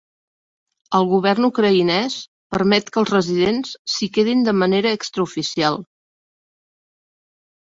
[0.99, 2.15] El govern ucraïnès
[2.55, 5.79] permet que els residents s'hi quedin de manera extraoficial.